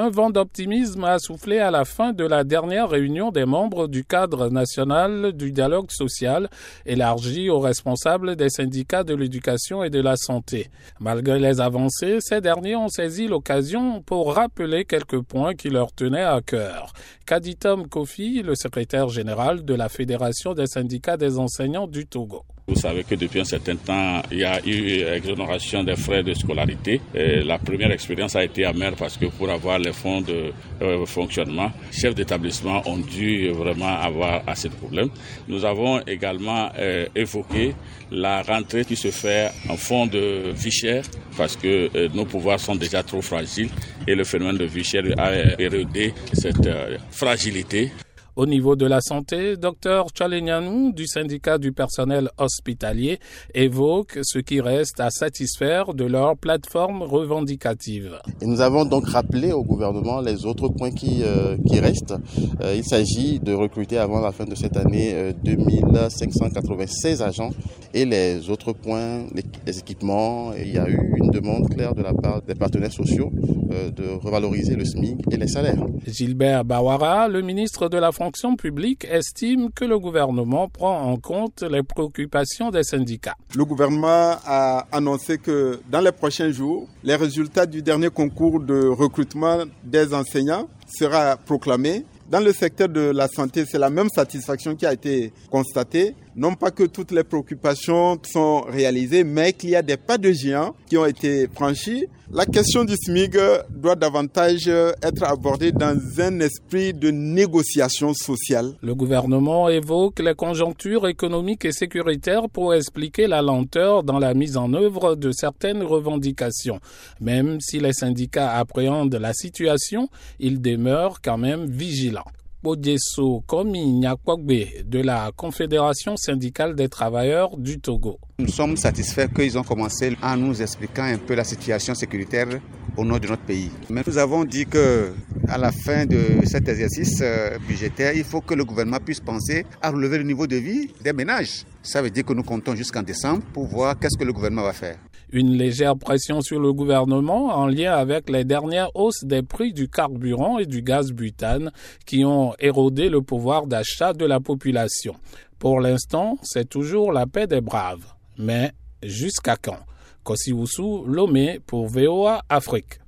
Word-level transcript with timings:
Un 0.00 0.10
vent 0.10 0.30
d'optimisme 0.30 1.02
a 1.02 1.18
soufflé 1.18 1.58
à 1.58 1.72
la 1.72 1.84
fin 1.84 2.12
de 2.12 2.22
la 2.22 2.44
dernière 2.44 2.88
réunion 2.88 3.32
des 3.32 3.44
membres 3.44 3.88
du 3.88 4.04
cadre 4.04 4.48
national 4.48 5.32
du 5.32 5.50
dialogue 5.50 5.90
social 5.90 6.48
élargi 6.86 7.50
aux 7.50 7.58
responsables 7.58 8.36
des 8.36 8.48
syndicats 8.48 9.02
de 9.02 9.16
l'éducation 9.16 9.82
et 9.82 9.90
de 9.90 10.00
la 10.00 10.14
santé. 10.16 10.70
Malgré 11.00 11.40
les 11.40 11.60
avancées, 11.60 12.18
ces 12.20 12.40
derniers 12.40 12.76
ont 12.76 12.88
saisi 12.88 13.26
l'occasion 13.26 14.00
pour 14.00 14.34
rappeler 14.34 14.84
quelques 14.84 15.20
points 15.20 15.56
qui 15.56 15.68
leur 15.68 15.90
tenaient 15.90 16.22
à 16.22 16.42
cœur. 16.42 16.92
Kaditom 17.26 17.88
Kofi, 17.88 18.42
le 18.44 18.54
secrétaire 18.54 19.08
général 19.08 19.64
de 19.64 19.74
la 19.74 19.88
Fédération 19.88 20.54
des 20.54 20.68
syndicats 20.68 21.16
des 21.16 21.40
enseignants 21.40 21.88
du 21.88 22.06
Togo. 22.06 22.44
Vous 22.68 22.74
savez 22.74 23.02
que 23.02 23.14
depuis 23.14 23.40
un 23.40 23.44
certain 23.44 23.76
temps, 23.76 24.20
il 24.30 24.40
y 24.40 24.44
a 24.44 24.60
eu 24.66 25.02
exonération 25.14 25.82
des 25.82 25.96
frais 25.96 26.22
de 26.22 26.34
scolarité. 26.34 27.00
La 27.14 27.58
première 27.58 27.90
expérience 27.90 28.36
a 28.36 28.44
été 28.44 28.66
amère 28.66 28.94
parce 28.94 29.16
que 29.16 29.24
pour 29.24 29.48
avoir 29.48 29.78
les 29.78 29.94
fonds 29.94 30.20
de 30.20 30.52
euh, 30.82 31.06
fonctionnement, 31.06 31.72
chefs 31.90 32.14
d'établissement 32.14 32.82
ont 32.86 32.98
dû 32.98 33.48
vraiment 33.48 33.98
avoir 33.98 34.42
assez 34.46 34.68
de 34.68 34.74
problèmes. 34.74 35.08
Nous 35.48 35.64
avons 35.64 36.00
également 36.06 36.68
euh, 36.78 37.06
évoqué 37.16 37.74
la 38.10 38.42
rentrée 38.42 38.84
qui 38.84 38.96
se 38.96 39.10
fait 39.10 39.50
en 39.70 39.76
fonds 39.78 40.06
de 40.06 40.52
vie 40.54 41.02
parce 41.38 41.56
que 41.56 41.88
euh, 41.96 42.08
nos 42.12 42.26
pouvoirs 42.26 42.60
sont 42.60 42.76
déjà 42.76 43.02
trop 43.02 43.22
fragiles 43.22 43.70
et 44.06 44.14
le 44.14 44.24
phénomène 44.24 44.58
de 44.58 44.66
vie 44.66 44.86
a 45.16 45.60
érodé 45.60 46.12
cette 46.34 46.68
fragilité. 47.10 47.90
Au 48.38 48.46
niveau 48.46 48.76
de 48.76 48.86
la 48.86 49.00
santé, 49.00 49.56
Dr 49.56 50.06
Chalenyanou 50.14 50.92
du 50.92 51.08
syndicat 51.08 51.58
du 51.58 51.72
personnel 51.72 52.30
hospitalier 52.38 53.18
évoque 53.52 54.20
ce 54.22 54.38
qui 54.38 54.60
reste 54.60 55.00
à 55.00 55.10
satisfaire 55.10 55.92
de 55.92 56.04
leur 56.04 56.36
plateforme 56.36 57.02
revendicative. 57.02 58.20
Et 58.40 58.46
nous 58.46 58.60
avons 58.60 58.84
donc 58.84 59.08
rappelé 59.08 59.50
au 59.50 59.64
gouvernement 59.64 60.20
les 60.20 60.46
autres 60.46 60.68
points 60.68 60.92
qui, 60.92 61.24
euh, 61.24 61.56
qui 61.66 61.80
restent. 61.80 62.14
Euh, 62.62 62.76
il 62.76 62.84
s'agit 62.84 63.40
de 63.40 63.52
recruter 63.52 63.98
avant 63.98 64.20
la 64.20 64.30
fin 64.30 64.44
de 64.44 64.54
cette 64.54 64.76
année 64.76 65.14
euh, 65.14 65.32
2596 65.42 67.22
agents 67.22 67.50
et 67.92 68.04
les 68.04 68.50
autres 68.50 68.72
points, 68.72 69.24
les, 69.34 69.78
équipements. 69.80 70.52
Il 70.52 70.72
y 70.72 70.78
a 70.78 70.88
eu 70.88 71.12
une 71.16 71.32
demande 71.32 71.68
claire 71.70 71.96
de 71.96 72.02
la 72.02 72.14
part 72.14 72.40
des 72.42 72.54
partenaires 72.54 72.92
sociaux 72.92 73.32
euh, 73.70 73.90
de 73.90 74.08
revaloriser 74.22 74.76
le 74.76 74.84
SMIC 74.84 75.18
et 75.30 75.36
les 75.36 75.48
salaires. 75.48 75.84
Gilbert 76.06 76.64
Bawara, 76.64 77.28
le 77.28 77.42
ministre 77.42 77.88
de 77.88 77.98
la 77.98 78.12
France 78.12 78.27
fonction 78.28 78.56
publique 78.56 79.06
estime 79.06 79.70
que 79.70 79.86
le 79.86 79.98
gouvernement 79.98 80.68
prend 80.68 81.00
en 81.00 81.16
compte 81.16 81.62
les 81.62 81.82
préoccupations 81.82 82.70
des 82.70 82.82
syndicats. 82.82 83.36
Le 83.54 83.64
gouvernement 83.64 84.36
a 84.44 84.86
annoncé 84.92 85.38
que 85.38 85.80
dans 85.90 86.02
les 86.02 86.12
prochains 86.12 86.50
jours, 86.50 86.86
les 87.02 87.16
résultats 87.16 87.64
du 87.64 87.80
dernier 87.80 88.10
concours 88.10 88.60
de 88.60 88.86
recrutement 88.86 89.64
des 89.82 90.12
enseignants 90.12 90.68
sera 90.86 91.38
proclamé. 91.38 92.04
Dans 92.30 92.40
le 92.40 92.52
secteur 92.52 92.90
de 92.90 93.00
la 93.00 93.26
santé, 93.26 93.64
c'est 93.66 93.78
la 93.78 93.88
même 93.88 94.10
satisfaction 94.10 94.76
qui 94.76 94.84
a 94.84 94.92
été 94.92 95.32
constatée 95.50 96.14
non 96.38 96.54
pas 96.54 96.70
que 96.70 96.84
toutes 96.84 97.10
les 97.10 97.24
préoccupations 97.24 98.16
sont 98.22 98.60
réalisées, 98.60 99.24
mais 99.24 99.52
qu'il 99.52 99.70
y 99.70 99.76
a 99.76 99.82
des 99.82 99.96
pas 99.96 100.18
de 100.18 100.30
géants 100.30 100.74
qui 100.86 100.96
ont 100.96 101.04
été 101.04 101.48
franchis. 101.52 102.06
La 102.30 102.46
question 102.46 102.84
du 102.84 102.94
SMIG 102.94 103.36
doit 103.70 103.96
davantage 103.96 104.68
être 104.68 105.24
abordée 105.24 105.72
dans 105.72 105.98
un 106.20 106.40
esprit 106.40 106.92
de 106.94 107.10
négociation 107.10 108.12
sociale. 108.14 108.74
Le 108.82 108.94
gouvernement 108.94 109.68
évoque 109.68 110.20
les 110.20 110.34
conjonctures 110.34 111.08
économiques 111.08 111.64
et 111.64 111.72
sécuritaires 111.72 112.48
pour 112.50 112.74
expliquer 112.74 113.26
la 113.26 113.42
lenteur 113.42 114.04
dans 114.04 114.18
la 114.18 114.34
mise 114.34 114.56
en 114.58 114.72
œuvre 114.74 115.16
de 115.16 115.32
certaines 115.32 115.82
revendications. 115.82 116.80
Même 117.20 117.60
si 117.60 117.80
les 117.80 117.94
syndicats 117.94 118.52
appréhendent 118.52 119.14
la 119.14 119.32
situation, 119.32 120.08
ils 120.38 120.60
demeurent 120.60 121.20
quand 121.20 121.38
même 121.38 121.64
vigilants. 121.64 122.17
Odieso 122.64 123.42
Komi 123.46 123.86
Nyakwagbe 123.86 124.82
de 124.84 125.00
la 125.00 125.30
Confédération 125.34 126.16
syndicale 126.16 126.74
des 126.74 126.88
travailleurs 126.88 127.56
du 127.56 127.78
Togo. 127.80 128.18
Nous 128.40 128.48
sommes 128.48 128.76
satisfaits 128.76 129.28
qu'ils 129.34 129.56
ont 129.56 129.62
commencé 129.62 130.16
en 130.22 130.36
nous 130.36 130.60
expliquant 130.60 131.04
un 131.04 131.18
peu 131.18 131.34
la 131.34 131.44
situation 131.44 131.94
sécuritaire 131.94 132.48
au 132.96 133.04
nord 133.04 133.20
de 133.20 133.28
notre 133.28 133.42
pays. 133.42 133.70
Mais 133.88 134.02
nous 134.06 134.18
avons 134.18 134.44
dit 134.44 134.66
que 134.66 135.12
à 135.48 135.58
la 135.58 135.72
fin 135.72 136.04
de 136.06 136.18
cet 136.44 136.68
exercice 136.68 137.20
euh, 137.22 137.58
budgétaire, 137.66 138.12
il 138.14 138.24
faut 138.24 138.40
que 138.40 138.54
le 138.54 138.64
gouvernement 138.64 138.98
puisse 139.04 139.20
penser 139.20 139.64
à 139.80 139.90
relever 139.90 140.18
le 140.18 140.24
niveau 140.24 140.46
de 140.46 140.56
vie 140.56 140.90
des 141.02 141.12
ménages. 141.12 141.64
Ça 141.82 142.02
veut 142.02 142.10
dire 142.10 142.24
que 142.24 142.32
nous 142.34 142.42
comptons 142.42 142.76
jusqu'en 142.76 143.02
décembre 143.02 143.42
pour 143.52 143.66
voir 143.66 143.98
qu'est-ce 143.98 144.16
que 144.16 144.24
le 144.24 144.32
gouvernement 144.32 144.62
va 144.62 144.72
faire 144.72 144.98
une 145.30 145.58
légère 145.58 145.94
pression 145.96 146.40
sur 146.40 146.58
le 146.58 146.72
gouvernement 146.72 147.54
en 147.54 147.66
lien 147.66 147.92
avec 147.92 148.30
les 148.30 148.44
dernières 148.44 148.88
hausses 148.94 149.24
des 149.24 149.42
prix 149.42 149.74
du 149.74 149.86
carburant 149.88 150.58
et 150.58 150.64
du 150.64 150.80
gaz 150.80 151.12
butane 151.12 151.70
qui 152.06 152.24
ont 152.24 152.54
érodé 152.58 153.10
le 153.10 153.20
pouvoir 153.20 153.66
d'achat 153.66 154.14
de 154.14 154.24
la 154.24 154.40
population. 154.40 155.14
Pour 155.58 155.80
l'instant, 155.80 156.38
c'est 156.42 156.66
toujours 156.66 157.12
la 157.12 157.26
paix 157.26 157.46
des 157.46 157.60
braves. 157.60 158.06
Mais 158.38 158.72
jusqu'à 159.02 159.56
quand? 159.56 159.80
Kosiwusu 160.24 161.04
Lomé 161.06 161.60
pour 161.66 161.88
VOA 161.88 162.42
Afrique. 162.48 162.98